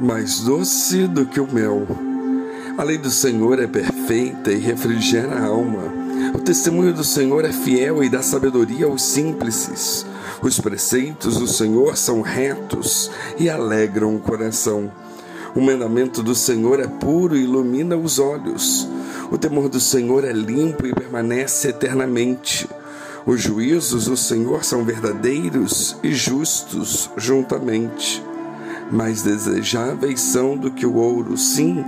mais 0.00 0.40
doce 0.40 1.06
do 1.06 1.26
que 1.26 1.38
o 1.38 1.52
mel. 1.52 1.86
A 2.78 2.82
lei 2.82 2.96
do 2.96 3.10
Senhor 3.10 3.60
é 3.60 3.66
perfeita 3.66 4.50
e 4.50 4.58
refrigera 4.58 5.34
a 5.34 5.46
alma. 5.46 5.92
O 6.34 6.38
testemunho 6.38 6.94
do 6.94 7.04
Senhor 7.04 7.44
é 7.44 7.52
fiel 7.52 8.02
e 8.02 8.08
dá 8.08 8.22
sabedoria 8.22 8.86
aos 8.86 9.02
simples. 9.02 10.06
Os 10.40 10.58
preceitos 10.58 11.36
do 11.36 11.46
Senhor 11.46 11.98
são 11.98 12.22
retos 12.22 13.10
e 13.38 13.50
alegram 13.50 14.16
o 14.16 14.20
coração. 14.20 14.90
O 15.54 15.60
mandamento 15.60 16.22
do 16.22 16.34
Senhor 16.34 16.80
é 16.80 16.86
puro 16.86 17.36
e 17.36 17.42
ilumina 17.42 17.94
os 17.96 18.18
olhos. 18.18 18.88
O 19.30 19.36
temor 19.36 19.68
do 19.68 19.80
Senhor 19.80 20.24
é 20.24 20.32
limpo 20.32 20.86
e 20.86 20.94
permanece 20.94 21.68
eternamente. 21.68 22.66
Os 23.26 23.42
juízos 23.42 24.06
do 24.06 24.16
Senhor 24.16 24.64
são 24.64 24.82
verdadeiros 24.82 25.96
e 26.02 26.14
justos 26.14 27.10
juntamente 27.18 28.29
mais 28.90 29.22
desejáveis 29.22 30.20
são 30.20 30.56
do 30.56 30.70
que 30.70 30.84
o 30.84 30.94
ouro, 30.96 31.36
sim, 31.36 31.84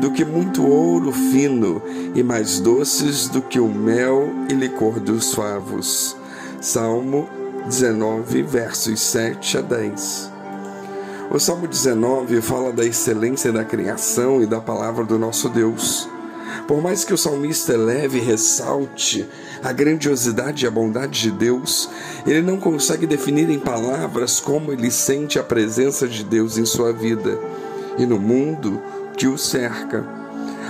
do 0.00 0.10
que 0.10 0.24
muito 0.24 0.66
ouro 0.66 1.12
fino, 1.12 1.82
e 2.14 2.22
mais 2.22 2.60
doces 2.60 3.28
do 3.28 3.40
que 3.40 3.58
o 3.58 3.68
mel 3.68 4.28
e 4.50 4.54
licor 4.54 5.00
dos 5.00 5.34
favos. 5.34 6.16
Salmo 6.60 7.28
19, 7.66 8.42
versos 8.42 9.00
7 9.00 9.58
a 9.58 9.60
10. 9.60 10.32
O 11.30 11.38
Salmo 11.38 11.66
19 11.66 12.42
fala 12.42 12.72
da 12.72 12.84
excelência 12.84 13.50
da 13.50 13.64
criação 13.64 14.42
e 14.42 14.46
da 14.46 14.60
palavra 14.60 15.04
do 15.04 15.18
nosso 15.18 15.48
Deus. 15.48 16.11
Por 16.66 16.82
mais 16.82 17.04
que 17.04 17.14
o 17.14 17.18
salmista 17.18 17.72
eleve 17.72 18.18
e 18.18 18.22
ressalte 18.22 19.28
a 19.62 19.72
grandiosidade 19.72 20.64
e 20.64 20.68
a 20.68 20.70
bondade 20.70 21.20
de 21.20 21.30
Deus, 21.30 21.88
ele 22.26 22.42
não 22.42 22.58
consegue 22.58 23.06
definir 23.06 23.50
em 23.50 23.58
palavras 23.58 24.40
como 24.40 24.72
ele 24.72 24.90
sente 24.90 25.38
a 25.38 25.42
presença 25.42 26.08
de 26.08 26.24
Deus 26.24 26.58
em 26.58 26.64
sua 26.64 26.92
vida 26.92 27.38
e 27.98 28.06
no 28.06 28.18
mundo 28.18 28.80
que 29.16 29.26
o 29.26 29.36
cerca. 29.36 30.04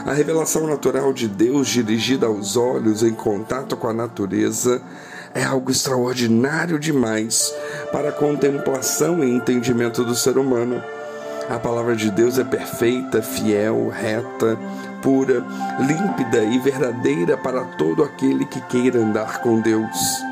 A 0.04 0.12
revelação 0.12 0.66
natural 0.66 1.12
de 1.12 1.28
Deus 1.28 1.68
dirigida 1.68 2.26
aos 2.26 2.56
olhos 2.56 3.02
em 3.02 3.14
contato 3.14 3.76
com 3.76 3.86
a 3.86 3.92
natureza 3.92 4.82
é 5.34 5.44
algo 5.44 5.70
extraordinário 5.70 6.78
demais 6.78 7.54
para 7.92 8.08
a 8.08 8.12
contemplação 8.12 9.22
e 9.22 9.30
entendimento 9.30 10.04
do 10.04 10.14
ser 10.14 10.36
humano. 10.36 10.82
A 11.48 11.58
palavra 11.58 11.94
de 11.94 12.10
Deus 12.10 12.38
é 12.38 12.44
perfeita, 12.44 13.22
fiel, 13.22 13.88
reta, 13.88 14.58
pura, 15.02 15.44
límpida 15.80 16.44
e 16.44 16.58
verdadeira 16.58 17.36
para 17.36 17.64
todo 17.76 18.02
aquele 18.02 18.46
que 18.46 18.60
queira 18.62 19.00
andar 19.00 19.40
com 19.40 19.60
Deus. 19.60 20.22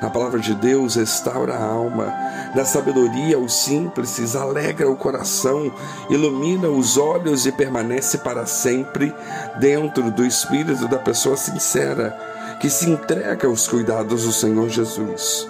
A 0.00 0.08
palavra 0.08 0.38
de 0.38 0.54
Deus 0.54 0.94
restaura 0.94 1.54
a 1.54 1.64
alma, 1.64 2.14
dá 2.54 2.64
sabedoria 2.64 3.36
aos 3.36 3.52
simples, 3.52 4.36
alegra 4.36 4.88
o 4.88 4.96
coração, 4.96 5.72
ilumina 6.08 6.68
os 6.68 6.96
olhos 6.96 7.46
e 7.46 7.52
permanece 7.52 8.18
para 8.18 8.46
sempre 8.46 9.12
dentro 9.58 10.10
do 10.12 10.24
espírito 10.24 10.86
da 10.86 10.98
pessoa 10.98 11.36
sincera 11.36 12.16
que 12.60 12.70
se 12.70 12.88
entrega 12.88 13.48
aos 13.48 13.66
cuidados 13.66 14.24
do 14.24 14.32
Senhor 14.32 14.68
Jesus. 14.68 15.48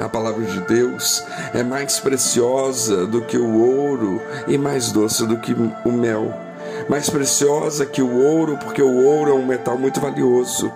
A 0.00 0.08
palavra 0.08 0.44
de 0.44 0.60
Deus 0.62 1.24
é 1.52 1.62
mais 1.62 1.98
preciosa 1.98 3.06
do 3.06 3.22
que 3.22 3.36
o 3.36 3.60
ouro 3.60 4.20
e 4.46 4.56
mais 4.56 4.92
doce 4.92 5.26
do 5.26 5.38
que 5.38 5.52
o 5.52 5.92
mel. 5.92 6.43
Mais 6.88 7.08
preciosa 7.08 7.86
que 7.86 8.02
o 8.02 8.18
ouro, 8.18 8.58
porque 8.58 8.82
o 8.82 9.04
ouro 9.04 9.30
é 9.30 9.34
um 9.34 9.46
metal 9.46 9.78
muito 9.78 10.00
valioso, 10.00 10.70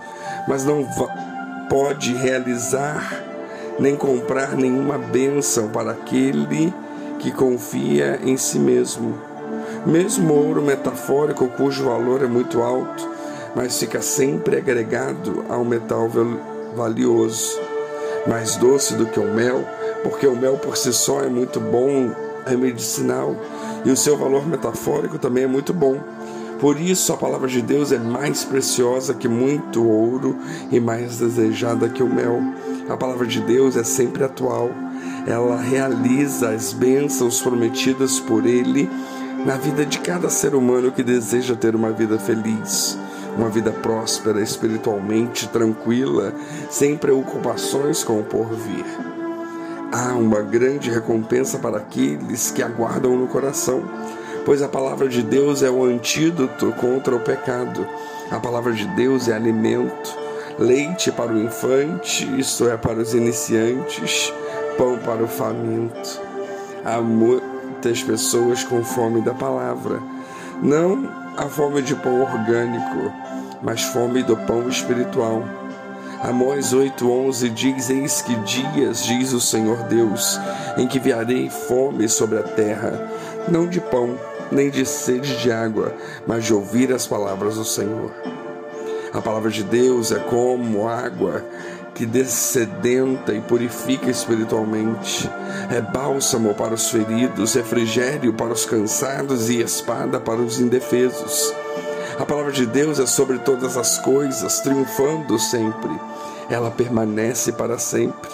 mas 0.46 0.64
não 0.64 0.86
pode 1.68 2.14
realizar 2.14 3.24
nem 3.78 3.94
comprar 3.94 4.56
nenhuma 4.56 4.98
bênção 4.98 5.68
para 5.68 5.92
aquele 5.92 6.72
que 7.18 7.30
confia 7.30 8.18
em 8.24 8.36
si 8.36 8.58
mesmo. 8.58 9.18
Mesmo 9.86 10.34
ouro 10.34 10.62
metafórico, 10.62 11.48
cujo 11.48 11.84
valor 11.84 12.22
é 12.22 12.26
muito 12.26 12.62
alto, 12.62 13.08
mas 13.54 13.78
fica 13.78 14.02
sempre 14.02 14.56
agregado 14.56 15.44
ao 15.48 15.64
metal 15.64 16.10
valioso 16.74 17.68
mais 18.28 18.56
doce 18.56 18.94
do 18.94 19.06
que 19.06 19.18
o 19.18 19.24
mel, 19.24 19.64
porque 20.02 20.26
o 20.26 20.36
mel 20.36 20.58
por 20.58 20.76
si 20.76 20.92
só 20.92 21.22
é 21.22 21.28
muito 21.28 21.58
bom, 21.58 22.10
é 22.46 22.54
medicinal, 22.54 23.34
e 23.84 23.90
o 23.90 23.96
seu 23.96 24.16
valor 24.16 24.46
metafórico 24.46 25.18
também 25.18 25.44
é 25.44 25.46
muito 25.46 25.72
bom. 25.72 26.00
Por 26.60 26.80
isso, 26.80 27.12
a 27.12 27.16
palavra 27.16 27.46
de 27.46 27.62
Deus 27.62 27.92
é 27.92 27.98
mais 27.98 28.44
preciosa 28.44 29.14
que 29.14 29.28
muito 29.28 29.86
ouro 29.86 30.36
e 30.70 30.80
mais 30.80 31.18
desejada 31.18 31.88
que 31.88 32.02
o 32.02 32.12
mel. 32.12 32.40
A 32.88 32.96
palavra 32.96 33.26
de 33.26 33.40
Deus 33.40 33.76
é 33.76 33.84
sempre 33.84 34.24
atual. 34.24 34.70
Ela 35.26 35.56
realiza 35.56 36.50
as 36.50 36.72
bênçãos 36.72 37.40
prometidas 37.40 38.18
por 38.18 38.44
Ele 38.44 38.90
na 39.46 39.56
vida 39.56 39.86
de 39.86 40.00
cada 40.00 40.28
ser 40.28 40.54
humano 40.54 40.90
que 40.90 41.02
deseja 41.02 41.54
ter 41.54 41.76
uma 41.76 41.92
vida 41.92 42.18
feliz 42.18 42.98
uma 43.38 43.48
vida 43.48 43.70
próspera, 43.70 44.42
espiritualmente 44.42 45.48
tranquila, 45.48 46.34
sem 46.68 46.96
preocupações 46.96 48.02
com 48.02 48.18
o 48.18 48.24
porvir. 48.24 48.84
Há 49.90 50.12
uma 50.12 50.42
grande 50.42 50.90
recompensa 50.90 51.58
para 51.58 51.78
aqueles 51.78 52.50
que 52.50 52.62
aguardam 52.62 53.16
no 53.16 53.26
coração, 53.26 53.82
pois 54.44 54.60
a 54.60 54.68
palavra 54.68 55.08
de 55.08 55.22
Deus 55.22 55.62
é 55.62 55.70
o 55.70 55.82
antídoto 55.82 56.72
contra 56.72 57.16
o 57.16 57.20
pecado. 57.20 57.86
A 58.30 58.38
palavra 58.38 58.74
de 58.74 58.86
Deus 58.88 59.28
é 59.28 59.34
alimento, 59.34 60.14
leite 60.58 61.10
para 61.10 61.32
o 61.32 61.42
infante, 61.42 62.28
isto 62.38 62.68
é, 62.68 62.76
para 62.76 62.98
os 62.98 63.14
iniciantes, 63.14 64.30
pão 64.76 64.98
para 64.98 65.24
o 65.24 65.28
faminto. 65.28 66.20
Há 66.84 67.00
muitas 67.00 68.02
pessoas 68.02 68.62
com 68.64 68.84
fome 68.84 69.22
da 69.22 69.32
palavra. 69.32 70.02
Não 70.62 71.08
a 71.34 71.46
fome 71.46 71.80
de 71.80 71.94
pão 71.94 72.20
orgânico, 72.20 73.10
mas 73.62 73.84
fome 73.84 74.22
do 74.22 74.36
pão 74.36 74.68
espiritual. 74.68 75.42
Amós 76.22 76.74
8,11 76.74 77.48
diz: 77.52 77.90
Eis 77.90 78.22
que 78.22 78.34
dias, 78.36 79.04
diz 79.04 79.32
o 79.32 79.40
Senhor 79.40 79.84
Deus, 79.84 80.38
em 80.76 80.86
que 80.86 80.98
viarei 80.98 81.48
fome 81.48 82.08
sobre 82.08 82.38
a 82.38 82.42
terra, 82.42 83.10
não 83.48 83.68
de 83.68 83.80
pão, 83.80 84.18
nem 84.50 84.68
de 84.68 84.84
sede 84.84 85.36
de 85.38 85.52
água, 85.52 85.94
mas 86.26 86.44
de 86.44 86.52
ouvir 86.52 86.92
as 86.92 87.06
palavras 87.06 87.54
do 87.54 87.64
Senhor. 87.64 88.12
A 89.12 89.22
palavra 89.22 89.50
de 89.50 89.62
Deus 89.62 90.10
é 90.10 90.18
como 90.18 90.88
água 90.88 91.44
que 91.94 92.04
descedenta 92.04 93.32
e 93.32 93.40
purifica 93.40 94.10
espiritualmente. 94.10 95.28
É 95.70 95.80
bálsamo 95.80 96.54
para 96.54 96.74
os 96.74 96.90
feridos, 96.90 97.54
refrigério 97.54 98.32
para 98.32 98.52
os 98.52 98.64
cansados 98.64 99.48
e 99.48 99.60
espada 99.60 100.20
para 100.20 100.40
os 100.40 100.60
indefesos. 100.60 101.52
A 102.18 102.26
palavra 102.26 102.50
de 102.50 102.66
Deus 102.66 102.98
é 102.98 103.06
sobre 103.06 103.38
todas 103.38 103.76
as 103.76 104.00
coisas, 104.00 104.58
triunfando 104.58 105.38
sempre. 105.38 105.92
Ela 106.50 106.68
permanece 106.68 107.52
para 107.52 107.78
sempre. 107.78 108.28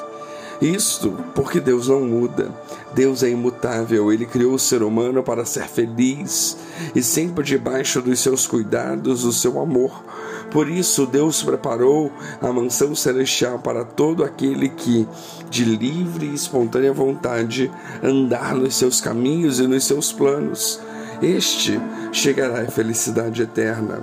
Isto 0.58 1.12
porque 1.34 1.60
Deus 1.60 1.88
não 1.88 2.00
muda. 2.00 2.50
Deus 2.94 3.22
é 3.22 3.28
imutável. 3.28 4.10
Ele 4.10 4.24
criou 4.24 4.54
o 4.54 4.58
ser 4.58 4.82
humano 4.82 5.22
para 5.22 5.44
ser 5.44 5.68
feliz 5.68 6.56
e 6.94 7.02
sempre 7.02 7.44
debaixo 7.44 8.00
dos 8.00 8.20
seus 8.20 8.46
cuidados, 8.46 9.22
o 9.22 9.32
seu 9.34 9.60
amor. 9.60 10.02
Por 10.50 10.66
isso, 10.66 11.04
Deus 11.04 11.42
preparou 11.42 12.10
a 12.40 12.50
mansão 12.50 12.94
celestial 12.94 13.58
para 13.58 13.84
todo 13.84 14.24
aquele 14.24 14.70
que, 14.70 15.06
de 15.50 15.62
livre 15.62 16.24
e 16.24 16.34
espontânea 16.34 16.92
vontade, 16.94 17.70
andar 18.02 18.54
nos 18.54 18.76
seus 18.76 18.98
caminhos 18.98 19.60
e 19.60 19.66
nos 19.66 19.84
seus 19.84 20.10
planos. 20.10 20.80
Este 21.22 21.80
chegará 22.12 22.62
à 22.62 22.66
felicidade 22.66 23.42
eterna. 23.42 24.02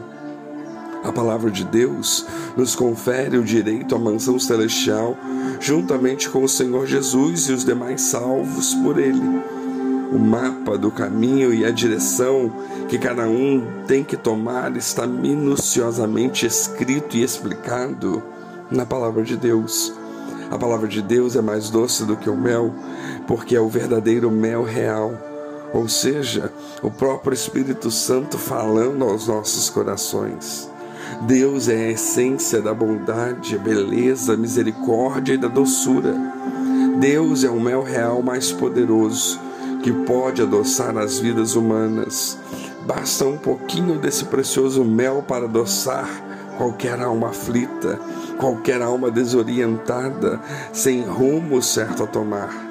A 1.04 1.12
palavra 1.12 1.50
de 1.50 1.66
Deus 1.66 2.26
nos 2.56 2.76
confere 2.76 3.38
o 3.38 3.44
direito 3.44 3.96
à 3.96 4.00
mansão 4.00 4.38
celestial, 4.38 5.18
juntamente 5.60 6.30
com 6.30 6.44
o 6.44 6.50
Senhor 6.50 6.86
Jesus 6.86 7.50
e 7.50 7.54
os 7.54 7.66
demais 7.66 8.02
salvos 8.02 8.76
por 8.76 9.00
Ele. 9.00 9.42
O 10.12 10.20
mapa 10.20 10.78
do 10.78 10.92
caminho 10.92 11.54
e 11.54 11.66
a 11.66 11.72
direção 11.72 12.52
que 12.88 13.00
cada 13.00 13.28
um 13.28 13.66
tem 13.88 14.03
que 14.03 14.18
tomar 14.18 14.76
está 14.76 15.08
minuciosamente 15.08 16.46
escrito 16.46 17.16
e 17.16 17.24
explicado 17.24 18.22
na 18.70 18.85
palavra 18.85 19.24
de 19.24 19.35
Deus. 19.35 19.94
A 20.52 20.58
palavra 20.58 20.88
de 20.88 21.02
Deus 21.02 21.35
é 21.35 21.41
mais 21.41 21.70
doce 21.70 22.06
do 22.06 22.18
que 22.18 22.30
o 22.30 22.35
mel, 22.35 22.76
porque 23.26 23.56
é 23.56 23.62
o 23.62 23.70
verdadeiro 23.70 24.30
mel 24.30 24.64
real, 24.64 25.14
ou 25.73 25.88
seja, 25.88 26.52
o 26.82 26.91
próprio 26.91 27.34
Espírito 27.34 27.90
Santo 27.90 28.38
falando 28.38 29.03
aos 29.03 29.28
nossos 29.28 29.70
corações. 29.70 30.70
Deus 31.22 31.68
é 31.68 31.76
a 31.76 31.91
essência 31.91 32.62
da 32.62 32.73
bondade, 32.73 33.58
beleza, 33.58 34.35
misericórdia 34.35 35.34
e 35.34 35.38
da 35.38 35.47
doçura. 35.47 36.16
Deus 37.00 37.44
é 37.44 37.50
o 37.50 37.59
mel 37.59 37.84
real 37.84 38.22
mais 38.22 38.52
poderoso 38.52 39.40
que 39.84 39.91
pode 39.91 40.41
adoçar 40.41 40.97
as 40.97 41.20
vidas 41.20 41.56
humanas. 41.56 42.38
Basta 42.85 43.26
um 43.26 43.38
pouquinho 43.38 44.00
desse 44.00 44.26
precioso 44.26 44.84
mel 44.84 45.23
para 45.28 45.46
adoçar 45.46 46.08
qualquer 46.58 47.02
alma 47.02 47.29
aflita, 47.29 48.00
qualquer 48.38 48.82
alma 48.82 49.09
desorientada, 49.09 50.40
sem 50.72 51.02
rumo 51.02 51.62
certo 51.62 52.03
a 52.03 52.08
tomar. 52.08 52.71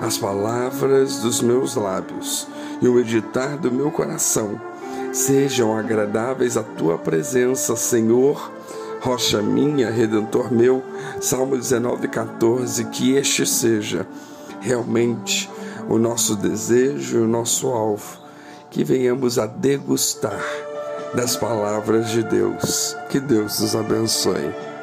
As 0.00 0.18
palavras 0.18 1.18
dos 1.18 1.40
meus 1.40 1.74
lábios 1.76 2.46
e 2.82 2.88
o 2.88 2.94
meditar 2.94 3.56
do 3.56 3.70
meu 3.70 3.90
coração 3.90 4.60
sejam 5.12 5.76
agradáveis 5.76 6.56
à 6.56 6.62
tua 6.62 6.98
presença, 6.98 7.76
Senhor, 7.76 8.52
rocha 9.00 9.40
minha, 9.40 9.90
redentor 9.90 10.52
meu. 10.52 10.82
Salmo 11.20 11.56
19, 11.56 12.08
14. 12.08 12.84
Que 12.86 13.16
este 13.16 13.46
seja 13.46 14.06
realmente 14.60 15.48
o 15.88 15.98
nosso 15.98 16.34
desejo, 16.34 17.22
o 17.22 17.28
nosso 17.28 17.68
alvo, 17.68 18.18
que 18.70 18.82
venhamos 18.82 19.38
a 19.38 19.46
degustar 19.46 20.42
das 21.14 21.36
palavras 21.36 22.10
de 22.10 22.22
Deus. 22.22 22.96
Que 23.08 23.20
Deus 23.20 23.60
nos 23.60 23.76
abençoe. 23.76 24.73